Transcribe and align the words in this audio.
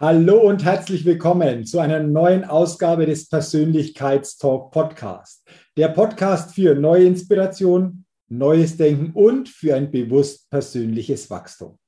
Hallo 0.00 0.48
und 0.48 0.64
herzlich 0.64 1.04
willkommen 1.04 1.66
zu 1.66 1.80
einer 1.80 2.00
neuen 2.00 2.44
Ausgabe 2.44 3.04
des 3.04 3.28
Persönlichkeitstalk 3.28 4.70
Podcast. 4.70 5.42
Der 5.76 5.88
Podcast 5.88 6.54
für 6.54 6.76
neue 6.76 7.04
Inspiration, 7.04 8.04
neues 8.28 8.76
Denken 8.76 9.10
und 9.12 9.48
für 9.48 9.74
ein 9.74 9.90
bewusst 9.90 10.48
persönliches 10.50 11.28
Wachstum. 11.30 11.78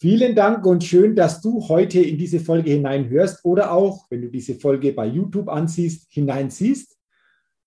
Vielen 0.00 0.34
Dank 0.34 0.66
und 0.66 0.82
schön, 0.82 1.14
dass 1.14 1.40
du 1.40 1.68
heute 1.68 2.00
in 2.00 2.18
diese 2.18 2.40
Folge 2.40 2.72
hineinhörst 2.72 3.44
oder 3.44 3.70
auch, 3.70 4.06
wenn 4.10 4.22
du 4.22 4.28
diese 4.28 4.56
Folge 4.56 4.92
bei 4.92 5.06
YouTube 5.06 5.48
ansiehst, 5.48 6.08
hineinsiehst. 6.10 6.98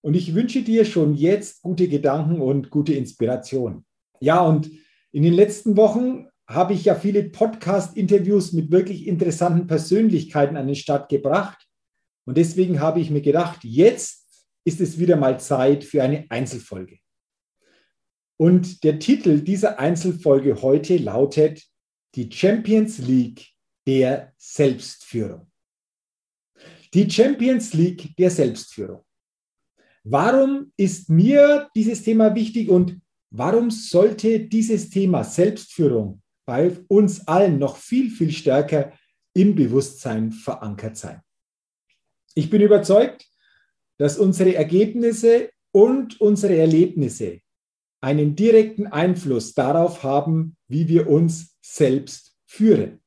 Und 0.02 0.16
ich 0.16 0.36
wünsche 0.36 0.64
dir 0.64 0.84
schon 0.84 1.14
jetzt 1.14 1.62
gute 1.62 1.88
Gedanken 1.88 2.42
und 2.42 2.70
gute 2.70 2.96
Inspiration. 2.96 3.86
Ja, 4.20 4.42
und 4.42 4.70
in 5.14 5.24
den 5.24 5.34
letzten 5.34 5.78
Wochen 5.78 6.28
habe 6.48 6.74
ich 6.74 6.86
ja 6.86 6.96
viele 6.96 7.24
Podcast-Interviews 7.24 8.54
mit 8.54 8.72
wirklich 8.72 9.08
interessanten 9.08 9.68
Persönlichkeiten 9.68 10.58
an 10.58 10.68
den 10.68 10.76
Start 10.76 11.10
gebracht. 11.10 11.68
Und 12.26 12.38
deswegen 12.38 12.80
habe 12.80 13.00
ich 13.00 13.10
mir 13.10 13.22
gedacht, 13.22 13.64
jetzt 13.64 14.48
ist 14.66 14.82
es 14.82 14.98
wieder 14.98 15.16
mal 15.16 15.40
Zeit 15.40 15.84
für 15.84 16.04
eine 16.04 16.26
Einzelfolge. 16.30 17.00
Und 18.38 18.84
der 18.84 19.00
Titel 19.00 19.42
dieser 19.42 19.80
Einzelfolge 19.80 20.62
heute 20.62 20.98
lautet 20.98 21.64
Die 22.16 22.32
Champions 22.32 22.98
League 22.98 23.48
der 23.88 24.34
Selbstführung. 24.38 25.50
Die 26.94 27.10
Champions 27.10 27.74
League 27.74 28.16
der 28.18 28.30
Selbstführung. 28.30 29.04
Warum 30.04 30.72
ist 30.78 31.10
mir 31.10 31.70
dieses 31.76 32.04
Thema 32.04 32.36
wichtig 32.36 32.70
und 32.70 33.02
warum 33.30 33.72
sollte 33.72 34.42
dieses 34.42 34.90
Thema 34.90 35.24
Selbstführung 35.24 36.23
bei 36.46 36.78
uns 36.88 37.28
allen 37.28 37.60
noch 37.60 37.78
viel, 37.78 38.10
viel 38.10 38.32
stärker 38.32 38.94
im 39.34 39.56
Bewusstsein 39.56 40.32
verankert 40.32 40.98
sein. 40.98 41.22
Ich 42.36 42.50
bin 42.50 42.62
überzeugt, 42.62 43.26
dass 43.98 44.18
unsere 44.18 44.56
Ergebnisse 44.56 45.52
und 45.72 46.20
unsere 46.20 46.58
Erlebnisse 46.58 47.42
einen 48.02 48.36
direkten 48.36 48.88
Einfluss 48.88 49.54
darauf 49.54 50.04
haben, 50.04 50.58
wie 50.68 50.88
wir 50.88 51.10
uns 51.10 51.56
selbst 51.62 52.36
führen. 52.46 53.02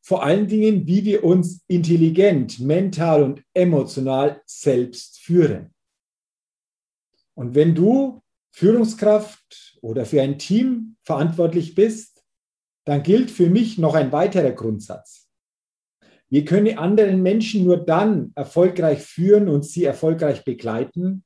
Vor 0.00 0.22
allen 0.22 0.46
Dingen, 0.46 0.86
wie 0.86 1.04
wir 1.04 1.24
uns 1.24 1.64
intelligent, 1.66 2.60
mental 2.60 3.22
und 3.22 3.42
emotional 3.52 4.40
selbst 4.46 5.20
führen. 5.20 5.74
Und 7.34 7.54
wenn 7.54 7.74
du 7.74 8.22
Führungskraft 8.52 9.78
oder 9.82 10.06
für 10.06 10.22
ein 10.22 10.38
Team 10.38 10.96
verantwortlich 11.02 11.74
bist, 11.74 12.17
dann 12.88 13.02
gilt 13.02 13.30
für 13.30 13.50
mich 13.50 13.76
noch 13.76 13.94
ein 13.94 14.12
weiterer 14.12 14.52
Grundsatz. 14.52 15.28
Wir 16.30 16.46
können 16.46 16.78
anderen 16.78 17.22
Menschen 17.22 17.64
nur 17.64 17.76
dann 17.76 18.32
erfolgreich 18.34 19.00
führen 19.02 19.50
und 19.50 19.62
sie 19.66 19.84
erfolgreich 19.84 20.42
begleiten, 20.42 21.22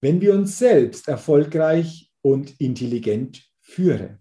wenn 0.00 0.20
wir 0.20 0.34
uns 0.34 0.58
selbst 0.58 1.06
erfolgreich 1.06 2.10
und 2.20 2.60
intelligent 2.60 3.48
führen. 3.60 4.18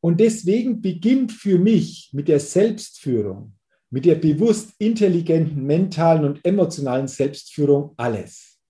Und 0.00 0.20
deswegen 0.20 0.80
beginnt 0.80 1.32
für 1.32 1.58
mich 1.58 2.10
mit 2.12 2.28
der 2.28 2.38
Selbstführung, 2.38 3.58
mit 3.90 4.04
der 4.04 4.14
bewusst 4.14 4.74
intelligenten 4.78 5.64
mentalen 5.66 6.24
und 6.24 6.44
emotionalen 6.44 7.08
Selbstführung 7.08 7.94
alles. 7.96 8.60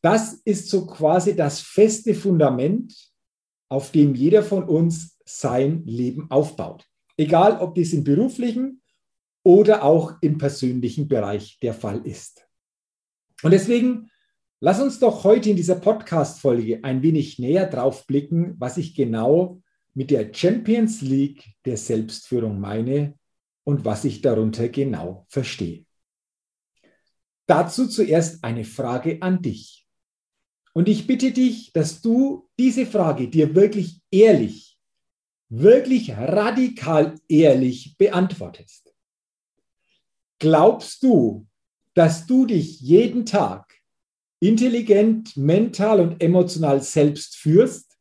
Das 0.00 0.34
ist 0.44 0.68
so 0.68 0.86
quasi 0.86 1.34
das 1.34 1.60
feste 1.60 2.14
Fundament, 2.14 2.94
auf 3.68 3.90
dem 3.90 4.14
jeder 4.14 4.44
von 4.44 4.62
uns 4.62 5.16
sein 5.38 5.84
Leben 5.84 6.30
aufbaut. 6.30 6.86
Egal, 7.16 7.58
ob 7.58 7.74
dies 7.74 7.92
im 7.92 8.04
beruflichen 8.04 8.82
oder 9.42 9.84
auch 9.84 10.14
im 10.20 10.38
persönlichen 10.38 11.08
Bereich 11.08 11.58
der 11.60 11.74
Fall 11.74 12.06
ist. 12.06 12.46
Und 13.42 13.52
deswegen 13.52 14.10
lass 14.60 14.80
uns 14.80 14.98
doch 14.98 15.24
heute 15.24 15.50
in 15.50 15.56
dieser 15.56 15.76
Podcast-Folge 15.76 16.84
ein 16.84 17.02
wenig 17.02 17.38
näher 17.38 17.66
drauf 17.66 18.06
blicken, 18.06 18.54
was 18.58 18.76
ich 18.76 18.94
genau 18.94 19.62
mit 19.94 20.10
der 20.10 20.32
Champions 20.32 21.00
League 21.00 21.44
der 21.64 21.76
Selbstführung 21.76 22.60
meine 22.60 23.18
und 23.64 23.84
was 23.84 24.04
ich 24.04 24.20
darunter 24.20 24.68
genau 24.68 25.26
verstehe. 25.28 25.84
Dazu 27.46 27.88
zuerst 27.88 28.44
eine 28.44 28.64
Frage 28.64 29.20
an 29.22 29.42
dich. 29.42 29.86
Und 30.72 30.88
ich 30.88 31.06
bitte 31.06 31.32
dich, 31.32 31.72
dass 31.72 32.00
du 32.00 32.48
diese 32.58 32.86
Frage 32.86 33.28
dir 33.28 33.54
wirklich 33.54 34.00
ehrlich 34.10 34.69
wirklich 35.50 36.12
radikal 36.12 37.16
ehrlich 37.28 37.96
beantwortest. 37.98 38.94
Glaubst 40.38 41.02
du, 41.02 41.46
dass 41.94 42.26
du 42.26 42.46
dich 42.46 42.80
jeden 42.80 43.26
Tag 43.26 43.74
intelligent, 44.38 45.36
mental 45.36 46.00
und 46.00 46.22
emotional 46.22 46.82
selbst 46.82 47.36
führst? 47.36 47.98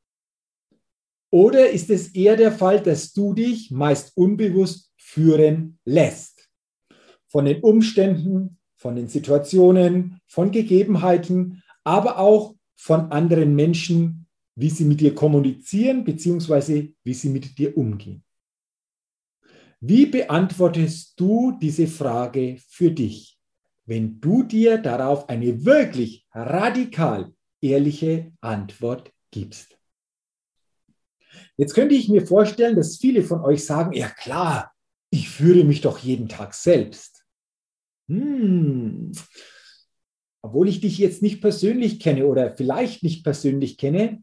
Oder 1.31 1.69
ist 1.69 1.89
es 1.89 2.09
eher 2.15 2.37
der 2.37 2.51
Fall, 2.51 2.81
dass 2.81 3.11
du 3.13 3.33
dich 3.33 3.71
meist 3.71 4.15
unbewusst 4.15 4.93
führen 4.97 5.79
lässt? 5.85 6.49
Von 7.27 7.45
den 7.45 7.61
Umständen, 7.61 8.57
von 8.77 8.95
den 8.95 9.07
Situationen, 9.07 10.21
von 10.27 10.51
Gegebenheiten, 10.51 11.61
aber 11.83 12.19
auch 12.19 12.55
von 12.75 13.11
anderen 13.11 13.55
Menschen, 13.55 14.18
wie 14.59 14.69
sie 14.69 14.83
mit 14.83 14.99
dir 14.99 15.15
kommunizieren, 15.15 16.03
beziehungsweise 16.03 16.89
wie 17.03 17.13
sie 17.13 17.29
mit 17.29 17.57
dir 17.57 17.77
umgehen. 17.77 18.25
Wie 19.79 20.05
beantwortest 20.05 21.17
du 21.17 21.57
diese 21.61 21.87
Frage 21.87 22.57
für 22.67 22.91
dich, 22.91 23.39
wenn 23.85 24.19
du 24.19 24.43
dir 24.43 24.77
darauf 24.77 25.29
eine 25.29 25.63
wirklich 25.63 26.27
radikal 26.33 27.33
ehrliche 27.61 28.33
Antwort 28.41 29.13
gibst? 29.31 29.77
Jetzt 31.55 31.73
könnte 31.73 31.95
ich 31.95 32.09
mir 32.09 32.27
vorstellen, 32.27 32.75
dass 32.75 32.97
viele 32.97 33.23
von 33.23 33.39
euch 33.39 33.65
sagen, 33.65 33.93
ja 33.93 34.09
klar, 34.09 34.73
ich 35.09 35.29
führe 35.29 35.63
mich 35.63 35.79
doch 35.79 35.99
jeden 35.99 36.27
Tag 36.27 36.53
selbst. 36.53 37.23
Hm. 38.09 39.13
Obwohl 40.41 40.67
ich 40.67 40.81
dich 40.81 40.97
jetzt 40.97 41.21
nicht 41.21 41.39
persönlich 41.39 42.01
kenne 42.01 42.25
oder 42.25 42.57
vielleicht 42.57 43.03
nicht 43.03 43.23
persönlich 43.23 43.77
kenne, 43.77 44.21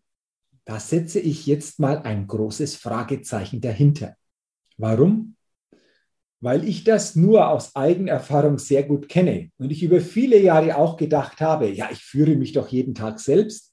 da 0.67 0.81
setze 0.81 1.21
ich 1.21 1.47
jetzt 1.47 1.79
mal 1.79 1.99
ein 1.99 2.27
großes 2.27 2.75
Fragezeichen 2.75 3.61
dahinter. 3.61 4.17
Warum? 4.77 5.37
Weil 6.41 6.69
ich 6.69 6.83
das 6.85 7.15
nur 7.15 7.49
aus 7.49 7.75
Eigenerfahrung 7.77 8.59
sehr 8.59 8.83
gut 8.83 9.09
kenne 9.09 9.51
und 9.59 9.71
ich 9.71 9.83
über 9.83 10.01
viele 10.01 10.39
Jahre 10.39 10.77
auch 10.77 10.97
gedacht 10.97 11.41
habe, 11.41 11.71
ja, 11.71 11.89
ich 11.91 12.01
führe 12.03 12.35
mich 12.35 12.53
doch 12.53 12.69
jeden 12.69 12.95
Tag 12.95 13.21
selbst. 13.21 13.73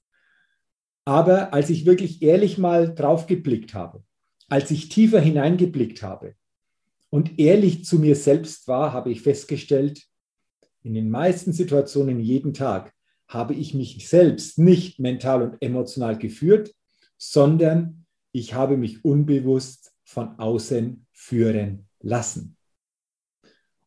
Aber 1.04 1.52
als 1.52 1.72
ich 1.72 1.86
wirklich 1.86 2.22
ehrlich 2.22 2.58
mal 2.58 2.94
drauf 2.94 3.26
geblickt 3.26 3.74
habe, 3.74 4.04
als 4.48 4.70
ich 4.70 4.88
tiefer 4.88 5.20
hineingeblickt 5.20 6.04
habe 6.04 6.36
und 7.10 7.40
ehrlich 7.40 7.86
zu 7.86 7.98
mir 7.98 8.16
selbst 8.16 8.68
war, 8.68 8.94
habe 8.94 9.12
ich 9.12 9.22
festgestellt, 9.22 10.04
in 10.84 10.94
den 10.94 11.10
meisten 11.10 11.54
Situationen 11.54 12.20
jeden 12.20 12.54
Tag 12.54 12.94
habe 13.28 13.56
ich 13.56 13.74
mich 13.74 14.08
selbst 14.08 14.60
nicht 14.60 15.00
mental 15.00 15.42
und 15.42 15.62
emotional 15.62 16.18
geführt, 16.18 16.72
sondern 17.32 18.06
ich 18.32 18.54
habe 18.54 18.78
mich 18.78 19.06
unbewusst 19.06 19.94
von 20.04 20.38
außen 20.40 21.06
führen 21.12 21.88
lassen. 22.02 22.58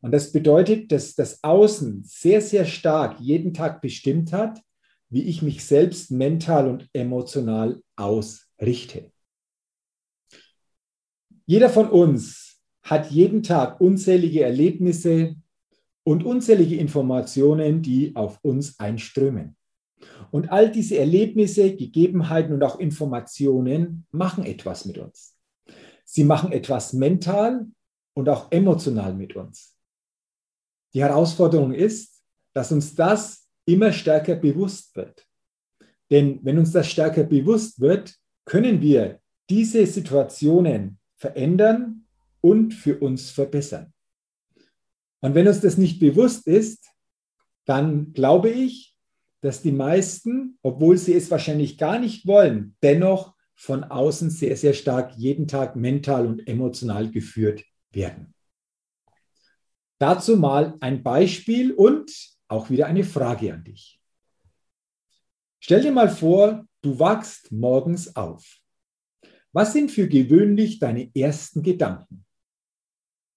Und 0.00 0.12
das 0.12 0.32
bedeutet, 0.32 0.92
dass 0.92 1.14
das 1.14 1.42
Außen 1.42 2.04
sehr, 2.04 2.40
sehr 2.40 2.64
stark 2.64 3.20
jeden 3.20 3.52
Tag 3.52 3.80
bestimmt 3.80 4.32
hat, 4.32 4.60
wie 5.08 5.22
ich 5.22 5.42
mich 5.42 5.64
selbst 5.64 6.10
mental 6.10 6.68
und 6.68 6.88
emotional 6.92 7.82
ausrichte. 7.96 9.10
Jeder 11.44 11.68
von 11.68 11.88
uns 11.88 12.60
hat 12.82 13.10
jeden 13.10 13.42
Tag 13.42 13.80
unzählige 13.80 14.42
Erlebnisse 14.42 15.36
und 16.04 16.24
unzählige 16.24 16.76
Informationen, 16.76 17.82
die 17.82 18.14
auf 18.16 18.38
uns 18.42 18.78
einströmen. 18.78 19.55
Und 20.30 20.50
all 20.50 20.70
diese 20.70 20.98
Erlebnisse, 20.98 21.74
Gegebenheiten 21.76 22.52
und 22.52 22.62
auch 22.62 22.78
Informationen 22.78 24.06
machen 24.10 24.44
etwas 24.44 24.84
mit 24.84 24.98
uns. 24.98 25.36
Sie 26.04 26.24
machen 26.24 26.52
etwas 26.52 26.92
mental 26.92 27.66
und 28.14 28.28
auch 28.28 28.50
emotional 28.50 29.14
mit 29.14 29.36
uns. 29.36 29.76
Die 30.94 31.02
Herausforderung 31.02 31.72
ist, 31.72 32.22
dass 32.52 32.72
uns 32.72 32.94
das 32.94 33.48
immer 33.66 33.92
stärker 33.92 34.36
bewusst 34.36 34.96
wird. 34.96 35.26
Denn 36.10 36.40
wenn 36.42 36.58
uns 36.58 36.72
das 36.72 36.90
stärker 36.90 37.24
bewusst 37.24 37.80
wird, 37.80 38.14
können 38.44 38.80
wir 38.80 39.20
diese 39.50 39.86
Situationen 39.86 40.98
verändern 41.16 42.06
und 42.40 42.72
für 42.72 42.98
uns 42.98 43.30
verbessern. 43.30 43.92
Und 45.20 45.34
wenn 45.34 45.48
uns 45.48 45.60
das 45.60 45.76
nicht 45.76 45.98
bewusst 45.98 46.46
ist, 46.46 46.88
dann 47.64 48.12
glaube 48.12 48.48
ich, 48.50 48.95
dass 49.40 49.62
die 49.62 49.72
meisten, 49.72 50.58
obwohl 50.62 50.96
sie 50.96 51.14
es 51.14 51.30
wahrscheinlich 51.30 51.78
gar 51.78 51.98
nicht 51.98 52.26
wollen, 52.26 52.76
dennoch 52.82 53.34
von 53.54 53.84
außen 53.84 54.30
sehr, 54.30 54.56
sehr 54.56 54.74
stark 54.74 55.14
jeden 55.16 55.48
Tag 55.48 55.76
mental 55.76 56.26
und 56.26 56.46
emotional 56.46 57.10
geführt 57.10 57.64
werden. 57.90 58.34
Dazu 59.98 60.36
mal 60.36 60.76
ein 60.80 61.02
Beispiel 61.02 61.72
und 61.72 62.10
auch 62.48 62.68
wieder 62.70 62.86
eine 62.86 63.04
Frage 63.04 63.52
an 63.52 63.64
dich. 63.64 63.98
Stell 65.58 65.80
dir 65.80 65.92
mal 65.92 66.10
vor, 66.10 66.66
du 66.82 66.98
wachst 66.98 67.50
morgens 67.50 68.14
auf. 68.14 68.58
Was 69.52 69.72
sind 69.72 69.90
für 69.90 70.06
gewöhnlich 70.06 70.78
deine 70.78 71.10
ersten 71.14 71.62
Gedanken? 71.62 72.26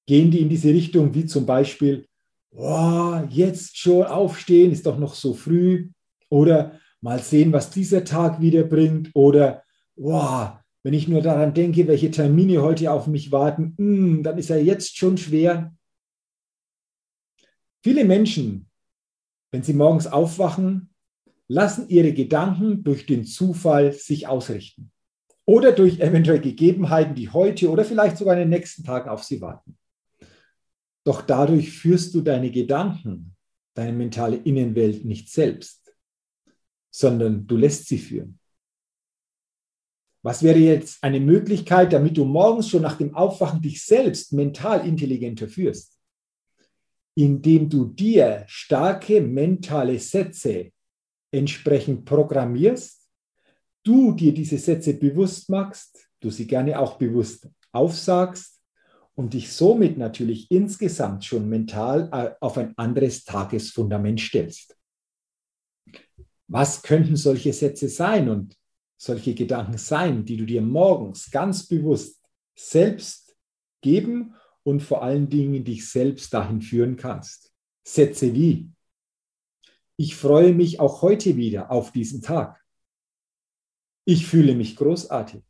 Gehen 0.06 0.32
die 0.32 0.42
in 0.42 0.50
diese 0.50 0.70
Richtung 0.70 1.14
wie 1.14 1.26
zum 1.26 1.46
Beispiel, 1.46 2.09
oh, 2.52 3.22
jetzt 3.30 3.78
schon 3.78 4.06
aufstehen, 4.06 4.72
ist 4.72 4.86
doch 4.86 4.98
noch 4.98 5.14
so 5.14 5.34
früh? 5.34 5.90
Oder 6.30 6.80
mal 7.02 7.20
sehen, 7.20 7.54
was 7.54 7.72
dieser 7.72 8.04
Tag 8.04 8.42
wieder 8.42 8.64
bringt? 8.64 9.12
Oder, 9.14 9.64
oh, 9.96 10.48
wenn 10.84 10.94
ich 10.94 11.08
nur 11.08 11.22
daran 11.22 11.54
denke, 11.54 11.88
welche 11.88 12.12
Termine 12.12 12.62
heute 12.62 12.92
auf 12.92 13.08
mich 13.08 13.32
warten, 13.32 13.76
mh, 13.78 13.86
hm, 13.86 14.24
dann 14.24 14.38
ist 14.38 14.50
er 14.50 14.64
jetzt 14.64 14.98
schon 14.98 15.18
schwer. 15.18 15.76
Viele 17.82 18.04
Menschen, 18.04 18.70
wenn 19.52 19.64
sie 19.64 19.74
morgens 19.74 20.08
aufwachen, 20.08 20.94
lassen 21.48 21.90
ihre 21.90 22.14
Gedanken 22.14 22.84
durch 22.84 23.06
den 23.06 23.26
Zufall 23.26 23.94
sich 23.94 24.28
ausrichten 24.28 24.92
oder 25.46 25.72
durch 25.72 26.00
eventuell 26.00 26.40
Gegebenheiten, 26.40 27.16
die 27.16 27.30
heute 27.30 27.72
oder 27.72 27.84
vielleicht 27.84 28.18
sogar 28.18 28.36
in 28.36 28.42
den 28.42 28.50
nächsten 28.50 28.84
Tagen 28.84 29.10
auf 29.10 29.24
sie 29.24 29.42
warten. 29.42 29.79
Doch 31.06 31.22
dadurch 31.22 31.72
führst 31.72 32.14
du 32.14 32.22
deine 32.22 32.52
Gedanken, 32.52 33.36
deine 33.74 33.94
mentale 33.94 34.38
Innenwelt 34.38 35.06
nicht 35.06 35.30
selbst, 35.30 35.96
sondern 36.92 37.48
du 37.48 37.58
lässt 37.58 37.88
sie 37.88 37.98
führen. 37.98 38.40
Was 40.22 40.44
wäre 40.44 40.60
jetzt 40.60 41.02
eine 41.02 41.20
Möglichkeit, 41.20 41.94
damit 41.94 42.18
du 42.18 42.26
morgens 42.26 42.70
schon 42.70 42.82
nach 42.82 42.98
dem 42.98 43.16
Aufwachen 43.16 43.62
dich 43.62 43.84
selbst 43.84 44.34
mental 44.34 44.86
intelligenter 44.86 45.48
führst? 45.48 45.98
Indem 47.16 47.70
du 47.70 47.86
dir 47.86 48.44
starke 48.48 49.22
mentale 49.22 49.98
Sätze 49.98 50.72
entsprechend 51.32 52.04
programmierst, 52.04 53.08
du 53.84 54.12
dir 54.14 54.34
diese 54.34 54.58
Sätze 54.58 54.94
bewusst 54.94 55.50
machst, 55.50 56.10
du 56.20 56.30
sie 56.30 56.48
gerne 56.48 56.78
auch 56.78 56.98
bewusst 56.98 57.48
aufsagst 57.72 58.59
und 59.20 59.34
dich 59.34 59.52
somit 59.52 59.98
natürlich 59.98 60.50
insgesamt 60.50 61.26
schon 61.26 61.50
mental 61.50 62.08
äh, 62.14 62.36
auf 62.40 62.58
ein 62.58 62.74
anderes 62.78 63.26
Tagesfundament 63.26 64.22
stellst. 64.22 64.78
Was 66.48 66.82
könnten 66.82 67.18
solche 67.18 67.52
Sätze 67.52 67.90
sein 67.90 68.30
und 68.30 68.56
solche 68.98 69.36
Gedanken 69.36 69.78
sein, 69.78 70.24
die 70.24 70.38
du 70.38 70.46
dir 70.46 70.62
morgens 70.62 71.30
ganz 71.32 71.68
bewusst 71.68 72.24
selbst 72.58 73.36
geben 73.82 74.36
und 74.64 74.80
vor 74.82 75.04
allen 75.04 75.28
Dingen 75.28 75.66
dich 75.66 75.90
selbst 75.90 76.34
dahin 76.34 76.62
führen 76.62 76.96
kannst? 76.96 77.54
Sätze 77.86 78.34
wie, 78.34 78.72
ich 79.98 80.16
freue 80.16 80.54
mich 80.54 80.80
auch 80.80 81.02
heute 81.02 81.36
wieder 81.36 81.72
auf 81.72 81.92
diesen 81.92 82.22
Tag. 82.22 82.64
Ich 84.06 84.26
fühle 84.26 84.56
mich 84.56 84.78
großartig. 84.78 85.44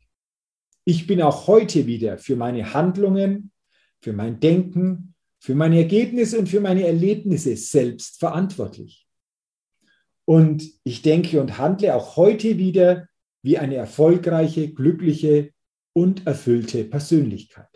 Ich 0.84 1.06
bin 1.06 1.22
auch 1.22 1.46
heute 1.46 1.86
wieder 1.86 2.18
für 2.18 2.34
meine 2.34 2.74
Handlungen 2.74 3.52
für 4.00 4.12
mein 4.12 4.40
Denken, 4.40 5.14
für 5.38 5.54
meine 5.54 5.78
Ergebnisse 5.78 6.38
und 6.38 6.48
für 6.48 6.60
meine 6.60 6.86
Erlebnisse 6.86 7.56
selbst 7.56 8.18
verantwortlich. 8.18 9.06
Und 10.26 10.62
ich 10.84 11.02
denke 11.02 11.40
und 11.40 11.58
handle 11.58 11.94
auch 11.94 12.16
heute 12.16 12.58
wieder 12.58 13.08
wie 13.42 13.58
eine 13.58 13.76
erfolgreiche, 13.76 14.72
glückliche 14.72 15.52
und 15.92 16.26
erfüllte 16.26 16.84
Persönlichkeit. 16.84 17.66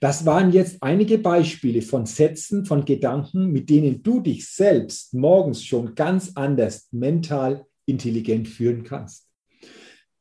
Das 0.00 0.26
waren 0.26 0.50
jetzt 0.50 0.82
einige 0.82 1.18
Beispiele 1.18 1.82
von 1.82 2.06
Sätzen, 2.06 2.64
von 2.64 2.84
Gedanken, 2.84 3.52
mit 3.52 3.70
denen 3.70 4.02
du 4.02 4.20
dich 4.20 4.48
selbst 4.48 5.14
morgens 5.14 5.64
schon 5.64 5.94
ganz 5.94 6.32
anders 6.34 6.88
mental 6.90 7.66
intelligent 7.86 8.48
führen 8.48 8.82
kannst 8.82 9.29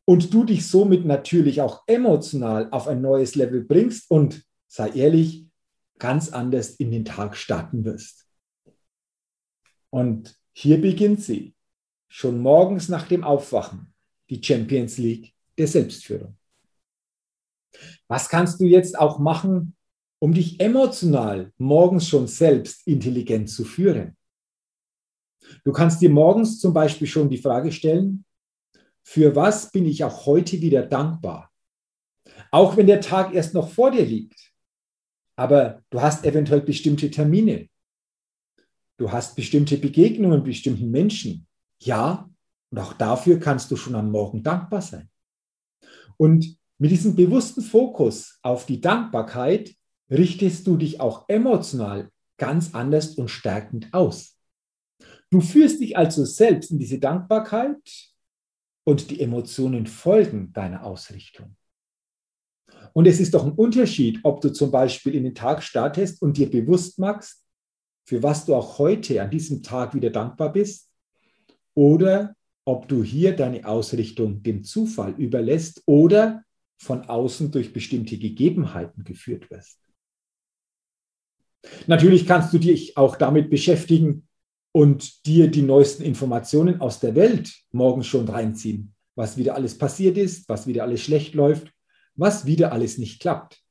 und 0.09 0.33
du 0.33 0.43
dich 0.43 0.67
somit 0.67 1.05
natürlich 1.05 1.61
auch 1.61 1.83
emotional 1.85 2.67
auf 2.71 2.87
ein 2.87 2.99
neues 2.99 3.35
Level 3.35 3.63
bringst 3.63 4.09
und, 4.09 4.43
sei 4.65 4.89
ehrlich, 4.89 5.45
ganz 5.99 6.29
anders 6.29 6.71
in 6.71 6.89
den 6.89 7.05
Tag 7.05 7.37
starten 7.37 7.85
wirst. 7.85 8.27
Und 9.91 10.35
hier 10.51 10.81
beginnt 10.81 11.21
sie, 11.21 11.53
schon 12.07 12.39
morgens 12.39 12.89
nach 12.89 13.07
dem 13.07 13.23
Aufwachen, 13.23 13.93
die 14.31 14.43
Champions 14.43 14.97
League 14.97 15.31
der 15.59 15.67
Selbstführung. 15.67 16.35
Was 18.07 18.29
kannst 18.29 18.59
du 18.59 18.65
jetzt 18.65 18.97
auch 18.97 19.19
machen, 19.19 19.75
um 20.17 20.33
dich 20.33 20.59
emotional 20.59 21.53
morgens 21.59 22.07
schon 22.07 22.25
selbst 22.25 22.87
intelligent 22.87 23.47
zu 23.47 23.63
führen? 23.63 24.17
Du 25.63 25.71
kannst 25.71 26.01
dir 26.01 26.09
morgens 26.09 26.59
zum 26.59 26.73
Beispiel 26.73 27.05
schon 27.05 27.29
die 27.29 27.37
Frage 27.37 27.71
stellen, 27.71 28.25
für 29.03 29.35
was 29.35 29.71
bin 29.71 29.85
ich 29.85 30.03
auch 30.03 30.25
heute 30.25 30.61
wieder 30.61 30.85
dankbar? 30.85 31.51
Auch 32.51 32.77
wenn 32.77 32.87
der 32.87 33.01
Tag 33.01 33.33
erst 33.33 33.53
noch 33.53 33.69
vor 33.69 33.91
dir 33.91 34.05
liegt. 34.05 34.53
Aber 35.35 35.81
du 35.89 36.01
hast 36.01 36.25
eventuell 36.25 36.61
bestimmte 36.61 37.09
Termine. 37.09 37.69
Du 38.97 39.11
hast 39.11 39.35
bestimmte 39.35 39.77
Begegnungen 39.77 40.39
mit 40.39 40.45
bestimmten 40.45 40.91
Menschen. 40.91 41.47
Ja, 41.81 42.29
und 42.71 42.77
auch 42.77 42.93
dafür 42.93 43.39
kannst 43.39 43.71
du 43.71 43.75
schon 43.75 43.95
am 43.95 44.11
Morgen 44.11 44.43
dankbar 44.43 44.81
sein. 44.81 45.09
Und 46.17 46.57
mit 46.77 46.91
diesem 46.91 47.15
bewussten 47.15 47.61
Fokus 47.61 48.39
auf 48.41 48.65
die 48.65 48.81
Dankbarkeit 48.81 49.75
richtest 50.09 50.67
du 50.67 50.77
dich 50.77 50.99
auch 50.99 51.27
emotional 51.29 52.09
ganz 52.37 52.73
anders 52.73 53.15
und 53.15 53.29
stärkend 53.29 53.93
aus. 53.93 54.37
Du 55.29 55.41
führst 55.41 55.79
dich 55.79 55.97
also 55.97 56.25
selbst 56.25 56.71
in 56.71 56.79
diese 56.79 56.99
Dankbarkeit 56.99 58.09
und 58.89 59.11
die 59.11 59.19
Emotionen 59.19 59.85
folgen 59.85 60.51
deiner 60.51 60.83
Ausrichtung. 60.83 61.55
Und 62.93 63.05
es 63.05 63.19
ist 63.19 63.35
doch 63.35 63.45
ein 63.45 63.51
Unterschied, 63.51 64.19
ob 64.23 64.41
du 64.41 64.49
zum 64.49 64.71
Beispiel 64.71 65.13
in 65.13 65.25
den 65.25 65.35
Tag 65.35 65.61
startest 65.61 66.23
und 66.23 66.37
dir 66.37 66.49
bewusst 66.49 66.97
machst, 66.97 67.45
für 68.07 68.23
was 68.23 68.45
du 68.45 68.55
auch 68.55 68.79
heute 68.79 69.21
an 69.21 69.29
diesem 69.29 69.61
Tag 69.61 69.93
wieder 69.93 70.09
dankbar 70.09 70.51
bist, 70.51 70.89
oder 71.75 72.35
ob 72.65 72.87
du 72.87 73.03
hier 73.03 73.35
deine 73.35 73.65
Ausrichtung 73.67 74.41
dem 74.41 74.63
Zufall 74.63 75.13
überlässt 75.17 75.83
oder 75.85 76.43
von 76.81 77.03
außen 77.03 77.51
durch 77.51 77.71
bestimmte 77.73 78.17
Gegebenheiten 78.17 79.03
geführt 79.03 79.51
wirst. 79.51 79.79
Natürlich 81.85 82.25
kannst 82.25 82.53
du 82.53 82.57
dich 82.57 82.97
auch 82.97 83.17
damit 83.17 83.51
beschäftigen, 83.51 84.28
und 84.71 85.25
dir 85.25 85.49
die 85.49 85.61
neuesten 85.61 86.03
Informationen 86.03 86.81
aus 86.81 86.99
der 86.99 87.15
Welt 87.15 87.53
morgens 87.71 88.07
schon 88.07 88.27
reinziehen, 88.27 88.93
was 89.15 89.37
wieder 89.37 89.55
alles 89.55 89.77
passiert 89.77 90.17
ist, 90.17 90.47
was 90.47 90.67
wieder 90.67 90.83
alles 90.83 91.01
schlecht 91.01 91.33
läuft, 91.33 91.71
was 92.15 92.45
wieder 92.45 92.71
alles 92.71 92.97
nicht 92.97 93.21
klappt. 93.21 93.61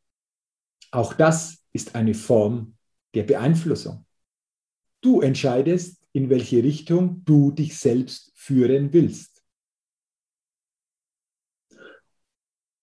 Auch 0.91 1.15
das 1.15 1.65
ist 1.73 1.95
eine 1.95 2.15
Form 2.15 2.77
der 3.15 3.23
Beeinflussung. 3.23 4.05
Du 5.01 5.21
entscheidest, 5.21 6.03
in 6.13 6.31
welche 6.31 6.63
Richtung 6.63 7.23
du 7.25 7.53
dich 7.53 7.79
selbst 7.79 8.33
führen 8.35 8.93
willst. 8.93 9.43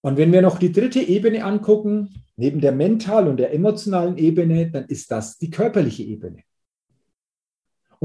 Und 0.01 0.17
wenn 0.17 0.31
wir 0.31 0.43
noch 0.43 0.59
die 0.59 0.71
dritte 0.71 1.01
Ebene 1.01 1.43
angucken, 1.43 2.23
neben 2.35 2.61
der 2.61 2.71
mentalen 2.71 3.27
und 3.27 3.37
der 3.37 3.53
emotionalen 3.53 4.17
Ebene, 4.17 4.69
dann 4.69 4.85
ist 4.85 5.09
das 5.09 5.39
die 5.39 5.49
körperliche 5.49 6.03
Ebene. 6.03 6.43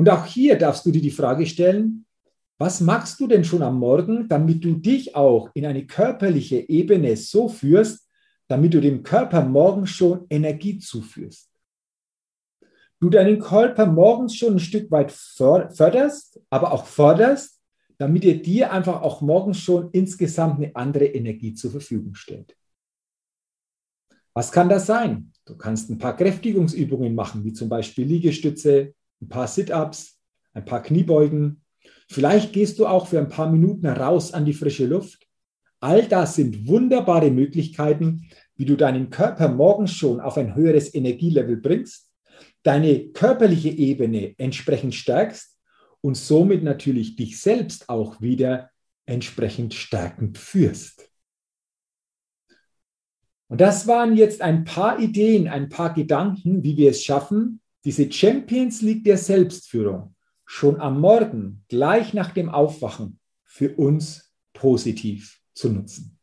Und 0.00 0.08
auch 0.08 0.24
hier 0.24 0.56
darfst 0.56 0.86
du 0.86 0.92
dir 0.92 1.02
die 1.02 1.10
Frage 1.10 1.44
stellen, 1.44 2.06
was 2.56 2.80
machst 2.80 3.20
du 3.20 3.26
denn 3.26 3.44
schon 3.44 3.62
am 3.62 3.78
Morgen, 3.78 4.28
damit 4.28 4.64
du 4.64 4.76
dich 4.76 5.14
auch 5.14 5.50
in 5.52 5.66
eine 5.66 5.86
körperliche 5.86 6.56
Ebene 6.70 7.14
so 7.18 7.50
führst, 7.50 8.08
damit 8.48 8.72
du 8.72 8.80
dem 8.80 9.02
Körper 9.02 9.44
morgens 9.44 9.90
schon 9.90 10.24
Energie 10.30 10.78
zuführst? 10.78 11.50
Du 12.98 13.10
deinen 13.10 13.40
Körper 13.40 13.84
morgens 13.84 14.36
schon 14.36 14.54
ein 14.54 14.58
Stück 14.58 14.90
weit 14.90 15.12
förderst, 15.12 16.40
aber 16.48 16.72
auch 16.72 16.86
forderst, 16.86 17.60
damit 17.98 18.24
er 18.24 18.36
dir 18.36 18.72
einfach 18.72 19.02
auch 19.02 19.20
morgens 19.20 19.58
schon 19.58 19.90
insgesamt 19.92 20.64
eine 20.64 20.74
andere 20.76 21.04
Energie 21.04 21.52
zur 21.52 21.72
Verfügung 21.72 22.14
stellt. 22.14 22.56
Was 24.32 24.50
kann 24.50 24.70
das 24.70 24.86
sein? 24.86 25.34
Du 25.44 25.58
kannst 25.58 25.90
ein 25.90 25.98
paar 25.98 26.16
Kräftigungsübungen 26.16 27.14
machen, 27.14 27.44
wie 27.44 27.52
zum 27.52 27.68
Beispiel 27.68 28.06
Liegestütze, 28.06 28.94
ein 29.20 29.28
paar 29.28 29.46
Sit-ups, 29.46 30.18
ein 30.52 30.64
paar 30.64 30.82
Kniebeugen. 30.82 31.62
Vielleicht 32.08 32.52
gehst 32.52 32.78
du 32.78 32.86
auch 32.86 33.06
für 33.06 33.18
ein 33.18 33.28
paar 33.28 33.50
Minuten 33.50 33.86
raus 33.86 34.32
an 34.32 34.44
die 34.44 34.52
frische 34.52 34.86
Luft. 34.86 35.26
All 35.80 36.06
das 36.06 36.34
sind 36.34 36.66
wunderbare 36.66 37.30
Möglichkeiten, 37.30 38.28
wie 38.56 38.66
du 38.66 38.76
deinen 38.76 39.10
Körper 39.10 39.48
morgens 39.48 39.92
schon 39.92 40.20
auf 40.20 40.36
ein 40.36 40.54
höheres 40.54 40.94
Energielevel 40.94 41.56
bringst, 41.56 42.10
deine 42.62 43.08
körperliche 43.08 43.70
Ebene 43.70 44.34
entsprechend 44.38 44.94
stärkst 44.94 45.58
und 46.02 46.16
somit 46.16 46.62
natürlich 46.62 47.16
dich 47.16 47.40
selbst 47.40 47.88
auch 47.88 48.20
wieder 48.20 48.70
entsprechend 49.06 49.74
stärkend 49.74 50.38
führst. 50.38 51.10
Und 53.48 53.60
das 53.60 53.86
waren 53.86 54.16
jetzt 54.16 54.42
ein 54.42 54.64
paar 54.64 55.00
Ideen, 55.00 55.48
ein 55.48 55.68
paar 55.68 55.92
Gedanken, 55.92 56.62
wie 56.62 56.76
wir 56.76 56.90
es 56.90 57.02
schaffen, 57.02 57.59
diese 57.84 58.10
Champions 58.10 58.82
League 58.82 59.04
der 59.04 59.16
Selbstführung 59.16 60.14
schon 60.44 60.80
am 60.80 61.00
Morgen, 61.00 61.64
gleich 61.68 62.12
nach 62.12 62.32
dem 62.32 62.48
Aufwachen, 62.48 63.20
für 63.44 63.74
uns 63.76 64.34
positiv 64.52 65.40
zu 65.54 65.70
nutzen. 65.70 66.18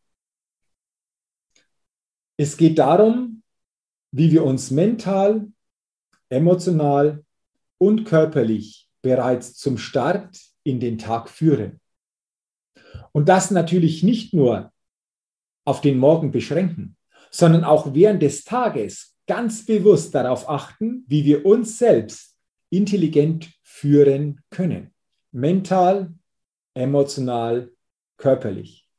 Es 2.37 2.57
geht 2.57 2.77
darum, 2.77 3.41
wie 4.11 4.31
wir 4.31 4.43
uns 4.43 4.69
mental, 4.69 5.51
emotional 6.29 7.25
und 7.77 8.05
körperlich 8.05 8.89
bereits 9.01 9.55
zum 9.55 9.77
Start 9.77 10.39
in 10.63 10.79
den 10.79 10.97
Tag 10.97 11.29
führen. 11.29 11.79
Und 13.11 13.29
das 13.29 13.51
natürlich 13.51 14.03
nicht 14.03 14.33
nur 14.33 14.71
auf 15.65 15.81
den 15.81 15.97
Morgen 15.97 16.31
beschränken, 16.31 16.97
sondern 17.31 17.63
auch 17.63 17.93
während 17.93 18.21
des 18.21 18.43
Tages 18.43 19.16
ganz 19.27 19.65
bewusst 19.65 20.15
darauf 20.15 20.49
achten, 20.49 21.03
wie 21.07 21.25
wir 21.25 21.45
uns 21.45 21.77
selbst 21.77 22.35
intelligent 22.69 23.51
führen 23.61 24.41
können. 24.49 24.93
Mental, 25.31 26.13
emotional, 26.73 27.71
körperlich. 28.17 28.89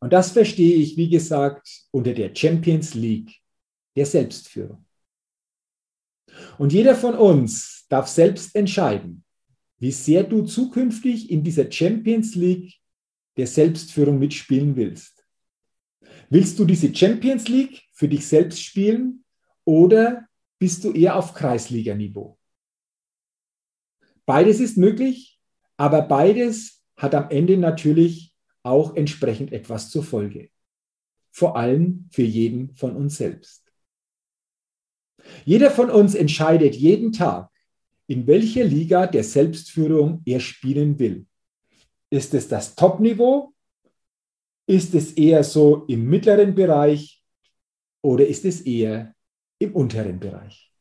Und 0.00 0.12
das 0.12 0.32
verstehe 0.32 0.76
ich, 0.76 0.96
wie 0.96 1.08
gesagt, 1.08 1.86
unter 1.92 2.12
der 2.12 2.34
Champions 2.34 2.94
League 2.94 3.40
der 3.96 4.04
Selbstführung. 4.06 4.84
Und 6.58 6.72
jeder 6.72 6.96
von 6.96 7.14
uns 7.14 7.86
darf 7.88 8.08
selbst 8.08 8.54
entscheiden, 8.56 9.24
wie 9.78 9.92
sehr 9.92 10.24
du 10.24 10.42
zukünftig 10.42 11.30
in 11.30 11.42
dieser 11.44 11.70
Champions 11.70 12.34
League 12.34 12.74
der 13.36 13.46
Selbstführung 13.46 14.18
mitspielen 14.18 14.76
willst. 14.76 15.24
Willst 16.30 16.58
du 16.58 16.64
diese 16.64 16.94
Champions 16.94 17.48
League 17.48 17.82
für 17.92 18.08
dich 18.08 18.26
selbst 18.26 18.62
spielen 18.62 19.24
oder 19.64 20.26
bist 20.58 20.84
du 20.84 20.92
eher 20.92 21.16
auf 21.16 21.34
Kreisliganiveau? 21.34 22.38
Beides 24.26 24.60
ist 24.60 24.76
möglich, 24.76 25.40
aber 25.76 26.02
beides 26.02 26.82
hat 26.96 27.14
am 27.14 27.30
Ende 27.30 27.56
natürlich 27.56 28.34
auch 28.62 28.94
entsprechend 28.94 29.52
etwas 29.52 29.90
zur 29.90 30.04
Folge. 30.04 30.50
Vor 31.32 31.56
allem 31.56 32.08
für 32.12 32.22
jeden 32.22 32.74
von 32.76 32.94
uns 32.94 33.16
selbst. 33.16 33.64
Jeder 35.44 35.70
von 35.70 35.90
uns 35.90 36.14
entscheidet 36.14 36.74
jeden 36.74 37.12
Tag, 37.12 37.50
in 38.06 38.26
welcher 38.26 38.64
Liga 38.64 39.06
der 39.06 39.24
Selbstführung 39.24 40.22
er 40.24 40.40
spielen 40.40 40.98
will. 40.98 41.26
Ist 42.10 42.34
es 42.34 42.48
das 42.48 42.74
Top-Niveau? 42.74 43.54
Ist 44.66 44.94
es 44.94 45.12
eher 45.12 45.42
so 45.42 45.86
im 45.86 46.08
mittleren 46.08 46.54
Bereich 46.54 47.24
oder 48.02 48.26
ist 48.26 48.44
es 48.44 48.60
eher 48.60 49.14
im 49.62 49.74
unteren 49.74 50.20
Bereich? 50.20 50.72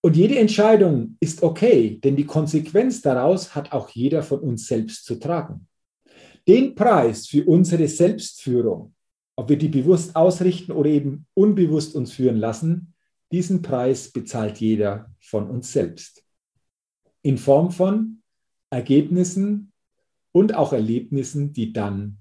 Und 0.00 0.16
jede 0.16 0.38
Entscheidung 0.38 1.16
ist 1.20 1.42
okay, 1.42 1.98
denn 1.98 2.16
die 2.16 2.24
Konsequenz 2.24 3.02
daraus 3.02 3.54
hat 3.54 3.72
auch 3.72 3.90
jeder 3.90 4.22
von 4.22 4.40
uns 4.40 4.66
selbst 4.66 5.04
zu 5.04 5.16
tragen. 5.16 5.66
Den 6.46 6.74
Preis 6.74 7.26
für 7.26 7.44
unsere 7.44 7.88
Selbstführung, 7.88 8.94
ob 9.36 9.48
wir 9.48 9.58
die 9.58 9.68
bewusst 9.68 10.14
ausrichten 10.16 10.72
oder 10.72 10.88
eben 10.88 11.26
unbewusst 11.34 11.94
uns 11.94 12.12
führen 12.12 12.36
lassen, 12.36 12.94
diesen 13.32 13.60
Preis 13.60 14.10
bezahlt 14.10 14.58
jeder 14.58 15.12
von 15.20 15.50
uns 15.50 15.72
selbst. 15.72 16.24
In 17.22 17.36
Form 17.36 17.70
von 17.70 18.22
Ergebnissen 18.70 19.72
und 20.32 20.54
auch 20.54 20.72
Erlebnissen, 20.72 21.52
die 21.52 21.72
dann 21.72 22.18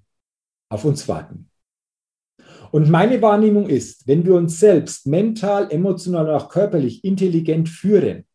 auf 0.70 0.84
uns 0.84 1.08
warten. 1.08 1.50
Und 2.72 2.89
meine 2.89 3.22
Wahrnehmung 3.22 3.70
ist, 3.70 4.08
wenn 4.08 4.25
wir 4.25 4.36
uns 4.36 4.60
selbst 4.60 5.08
mental, 5.08 5.72
emotional 5.72 6.27
und 6.29 6.36
auch 6.36 6.50
körperlich 6.50 7.03
intelligent 7.03 7.70
führen, 7.70 8.25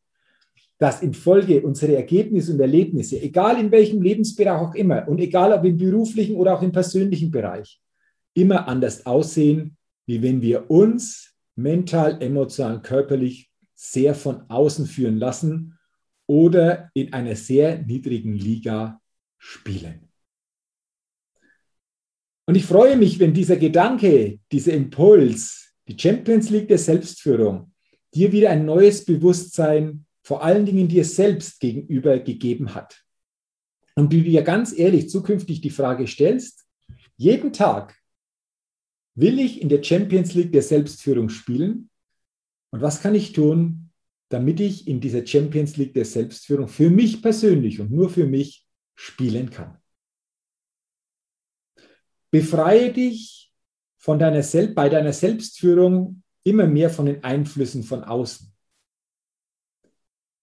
dass 0.79 1.03
infolge 1.03 1.63
unserer 1.63 1.93
Ergebnisse 1.93 2.53
und 2.53 2.61
Erlebnisse, 2.61 3.21
egal 3.21 3.61
in 3.61 3.71
welchem 3.71 4.03
Lebensbereich 4.03 4.61
auch 4.61 4.75
immer 4.75 5.07
und 5.07 5.21
egal 5.21 5.53
ob 5.53 5.65
im 5.65 5.77
beruflichen 5.77 6.35
oder 6.35 6.57
auch 6.57 6.63
im 6.63 6.73
persönlichen 6.73 7.31
Bereich, 7.31 7.81
immer 8.35 8.67
anders 8.67 9.07
aussehen, 9.07 9.77
wie 10.07 10.23
wenn 10.23 10.43
wir 10.43 10.71
uns 10.71 11.35
mental, 11.55 12.21
emotional, 12.21 12.83
körperlich 12.83 13.51
sehr 13.75 14.15
von 14.15 14.49
außen 14.49 14.87
führen 14.87 15.19
lassen 15.19 15.79
oder 16.27 16.91
in 16.95 17.13
einer 17.13 17.37
sehr 17.37 17.83
niedrigen 17.83 18.35
Liga 18.35 19.01
spielen. 19.39 20.12
Und 22.47 22.57
ich 22.57 22.65
freue 22.65 22.97
mich, 22.97 23.19
wenn 23.19 23.35
dieser 23.35 23.57
Gedanke, 23.57 24.41
dieser 24.51 24.73
Impuls, 24.73 25.75
die 25.89 25.99
Champions 25.99 26.51
League 26.51 26.69
der 26.69 26.79
Selbstführung, 26.79 27.73
dir 28.15 28.33
wieder 28.33 28.51
ein 28.51 28.65
neues 28.65 29.05
Bewusstsein, 29.05 30.07
vor 30.23 30.43
allen 30.43 30.67
Dingen 30.67 30.89
dir 30.89 31.05
selbst 31.05 31.61
gegenüber 31.61 32.19
gegeben 32.19 32.75
hat. 32.75 33.03
Und 33.95 34.13
du 34.13 34.23
dir 34.23 34.43
ganz 34.43 34.77
ehrlich 34.77 35.09
zukünftig 35.09 35.61
die 35.61 35.71
Frage 35.71 36.07
stellst, 36.07 36.65
jeden 37.17 37.53
Tag, 37.53 38.03
Will 39.15 39.39
ich 39.39 39.61
in 39.61 39.69
der 39.69 39.83
Champions 39.83 40.33
League 40.35 40.53
der 40.53 40.63
Selbstführung 40.63 41.29
spielen? 41.29 41.91
Und 42.71 42.81
was 42.81 43.03
kann 43.03 43.15
ich 43.15 43.33
tun, 43.33 43.91
damit 44.31 44.59
ich 44.61 44.89
in 44.89 45.01
dieser 45.01 45.27
Champions 45.27 45.77
League 45.77 45.93
der 45.93 46.07
Selbstführung 46.07 46.67
für 46.67 46.89
mich 46.89 47.21
persönlich 47.21 47.81
und 47.81 47.91
nur 47.91 48.09
für 48.09 48.27
mich 48.27 48.67
spielen 48.95 49.51
kann? 49.51 49.77
Befreie 52.33 52.93
dich 52.93 53.53
von 53.99 54.19
deiner 54.19 54.43
Sel 54.43 54.69
bei 54.75 54.89
deiner 54.89 55.13
Selbstführung 55.13 56.23
immer 56.45 56.67
mehr 56.67 56.91
von 56.91 57.07
den 57.07 57.23
Einflüssen 57.23 57.85
von 57.85 58.03
außen. 58.03 58.53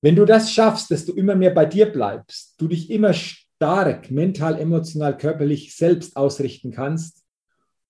Wenn 0.02 0.16
du 0.16 0.24
das 0.24 0.54
schaffst, 0.54 0.92
dass 0.92 1.06
du 1.06 1.14
immer 1.14 1.36
mehr 1.36 1.50
bei 1.50 1.66
dir 1.66 1.88
bleibst, 1.88 2.54
du 2.62 2.68
dich 2.68 2.90
immer 2.92 3.14
stark 3.14 4.12
mental, 4.12 4.60
emotional, 4.60 5.18
körperlich 5.18 5.76
selbst 5.76 6.16
ausrichten 6.16 6.72
kannst, 6.72 7.26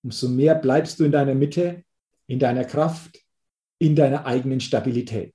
umso 0.02 0.28
mehr 0.28 0.54
bleibst 0.54 0.98
du 0.98 1.04
in 1.04 1.12
deiner 1.12 1.34
Mitte, 1.34 1.84
in 2.26 2.38
deiner 2.38 2.64
Kraft, 2.64 3.20
in 3.78 3.94
deiner 3.94 4.24
eigenen 4.24 4.60
Stabilität. 4.60 5.34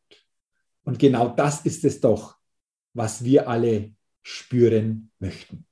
Und 0.84 0.98
genau 0.98 1.30
das 1.30 1.66
ist 1.66 1.86
es 1.86 2.02
doch, 2.02 2.36
was 2.94 3.24
wir 3.24 3.48
alle 3.48 3.94
spüren 4.24 5.12
möchten. 5.20 5.66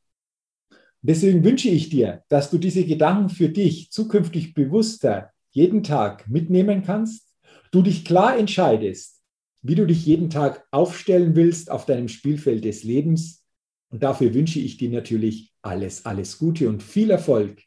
Deswegen 1.06 1.44
wünsche 1.44 1.68
ich 1.68 1.90
dir, 1.90 2.24
dass 2.30 2.50
du 2.50 2.58
diese 2.58 2.86
Gedanken 2.86 3.30
für 3.30 3.50
dich 3.50 3.92
zukünftig 3.92 4.54
bewusster 4.54 5.32
jeden 5.52 5.84
Tag 5.84 6.30
mitnehmen 6.30 6.82
kannst, 6.82 7.30
du 7.72 7.82
dich 7.82 8.06
klar 8.06 8.38
entscheidest, 8.38 9.22
wie 9.62 9.76
du 9.76 9.86
dich 9.86 10.06
jeden 10.06 10.30
Tag 10.30 10.66
aufstellen 10.72 11.36
willst 11.36 11.70
auf 11.70 11.86
deinem 11.86 12.08
Spielfeld 12.08 12.64
des 12.64 12.84
Lebens. 12.84 13.44
Und 13.90 14.02
dafür 14.02 14.34
wünsche 14.34 14.60
ich 14.60 14.78
dir 14.78 14.90
natürlich 14.90 15.54
alles, 15.62 16.06
alles 16.06 16.38
Gute 16.38 16.70
und 16.70 16.82
viel 16.82 17.12
Erfolg 17.12 17.62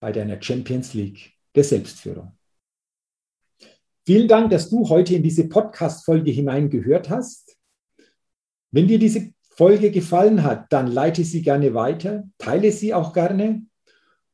bei 0.00 0.12
deiner 0.12 0.40
Champions 0.40 0.94
League 0.94 1.32
der 1.56 1.64
Selbstführung. 1.64 2.32
Vielen 4.06 4.28
Dank, 4.28 4.50
dass 4.50 4.70
du 4.70 4.88
heute 4.88 5.16
in 5.16 5.22
diese 5.24 5.48
Podcast-Folge 5.48 6.30
hineingehört 6.30 7.10
hast. 7.10 7.56
Wenn 8.70 8.86
dir 8.86 9.00
diese 9.00 9.32
Folge 9.58 9.90
gefallen 9.90 10.44
hat, 10.44 10.72
dann 10.72 10.86
leite 10.86 11.24
sie 11.24 11.42
gerne 11.42 11.74
weiter, 11.74 12.22
teile 12.38 12.70
sie 12.70 12.94
auch 12.94 13.12
gerne 13.12 13.66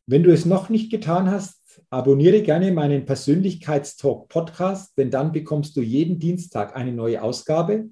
Wenn 0.07 0.23
du 0.23 0.31
es 0.31 0.45
noch 0.45 0.69
nicht 0.69 0.91
getan 0.91 1.31
hast, 1.31 1.81
abonniere 1.89 2.43
gerne 2.43 2.73
meinen 2.73 3.07
Persönlichkeitstalk 3.07 4.29
Podcast, 4.29 4.99
denn 4.99 5.11
dann 5.11 5.33
bekommst 5.33 5.79
du 5.79 5.81
jeden 5.81 6.19
Dienstag 6.19 6.77
eine 6.77 6.93
neue 6.93 7.23
Ausgabe. 7.23 7.89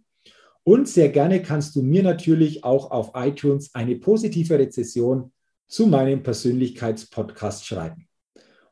Und 0.62 0.88
sehr 0.88 1.08
gerne 1.08 1.40
kannst 1.40 1.74
du 1.74 1.80
mir 1.80 2.02
natürlich 2.02 2.64
auch 2.64 2.90
auf 2.90 3.12
iTunes 3.14 3.74
eine 3.74 3.96
positive 3.96 4.58
Rezession 4.58 5.32
zu 5.68 5.86
meinem 5.86 6.22
Persönlichkeitspodcast 6.22 7.66
schreiben. 7.66 8.08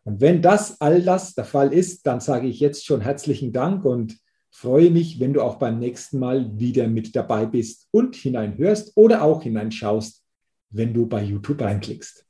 Und 0.04 0.20
wenn 0.20 0.42
das 0.42 0.78
all 0.82 1.00
das 1.00 1.32
der 1.32 1.46
Fall 1.46 1.72
ist, 1.72 2.06
dann 2.06 2.20
sage 2.20 2.46
ich 2.46 2.60
jetzt 2.60 2.84
schon 2.84 3.00
herzlichen 3.00 3.54
Dank 3.54 3.86
und 3.86 4.18
freue 4.50 4.90
mich, 4.90 5.20
wenn 5.20 5.32
du 5.32 5.42
auch 5.42 5.56
beim 5.56 5.78
nächsten 5.78 6.18
Mal 6.18 6.58
wieder 6.58 6.88
mit 6.88 7.14
dabei 7.16 7.46
bist 7.46 7.88
und 7.90 8.16
hineinhörst 8.16 8.92
oder 8.96 9.22
auch 9.22 9.42
hineinschaust, 9.42 10.24
wenn 10.70 10.92
du 10.92 11.06
bei 11.06 11.22
YouTube 11.22 11.60
reinklickst. 11.60 12.26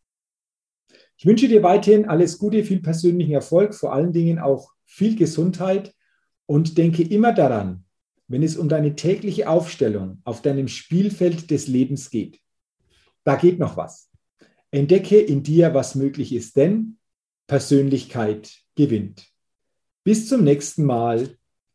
Ich 1.17 1.27
wünsche 1.27 1.49
dir 1.49 1.63
weiterhin 1.63 2.07
alles 2.07 2.39
Gute, 2.39 2.65
viel 2.65 2.81
persönlichen 2.81 3.33
Erfolg, 3.33 3.75
vor 3.75 3.93
allen 3.93 4.13
Dingen 4.13 4.39
auch 4.39 4.73
viel 4.87 5.17
Gesundheit 5.17 5.95
und 6.47 6.79
denke 6.79 7.03
immer 7.03 7.33
daran, 7.33 7.85
wenn 8.27 8.43
es 8.43 8.57
um 8.57 8.69
deine 8.69 8.95
tägliche 8.97 9.49
Aufstellung 9.49 10.21
auf 10.25 10.41
deinem 10.41 10.69
Spielfeld 10.69 11.51
des 11.51 11.69
Lebens 11.69 12.11
geht. 12.11 12.41
Da 13.25 13.37
geht 13.37 13.59
noch 13.59 13.77
was. 13.77 14.11
Entdecke 14.71 15.19
in 15.19 15.43
dir, 15.43 15.75
was 15.75 15.95
möglich 15.95 16.33
ist, 16.33 16.57
denn 16.57 16.97
Persönlichkeit 17.47 18.53
gewinnt. 18.77 19.27
Bis 20.05 20.29
zum 20.29 20.45
nächsten 20.45 20.85
Mal, 20.85 21.37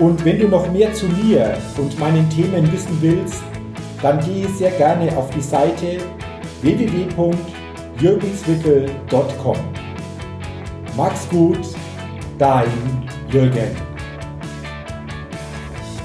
und 0.00 0.24
wenn 0.24 0.38
du 0.38 0.48
noch 0.48 0.72
mehr 0.72 0.94
zu 0.94 1.04
mir 1.06 1.56
und 1.76 2.00
meinen 2.00 2.28
Themen 2.30 2.72
wissen 2.72 2.96
willst, 3.00 3.42
dann 4.02 4.18
gehe 4.20 4.48
sehr 4.48 4.70
gerne 4.72 5.16
auf 5.16 5.30
die 5.30 5.42
Seite 5.42 5.98
www.jürgenswickel.com. 6.62 9.56
Max 10.96 11.28
gut, 11.28 11.60
dein 12.38 12.66
Jürgen. 13.30 13.89